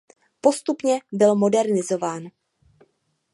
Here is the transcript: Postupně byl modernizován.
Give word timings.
Postupně 0.41 0.99
byl 1.11 1.35
modernizován. 1.35 2.23